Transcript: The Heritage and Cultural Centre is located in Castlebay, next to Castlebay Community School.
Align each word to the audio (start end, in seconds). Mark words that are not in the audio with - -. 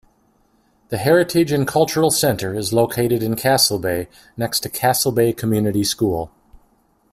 The 0.89 0.97
Heritage 0.97 1.51
and 1.51 1.67
Cultural 1.67 2.09
Centre 2.09 2.55
is 2.55 2.73
located 2.73 3.21
in 3.21 3.35
Castlebay, 3.35 4.07
next 4.35 4.61
to 4.61 4.69
Castlebay 4.69 5.37
Community 5.37 5.83
School. 5.83 6.31